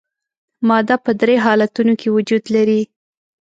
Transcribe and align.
ماده 0.67 0.95
په 1.05 1.11
درې 1.21 1.35
حالتونو 1.45 1.93
کې 1.99 2.13
وجود 2.15 2.43
لري. 2.55 2.81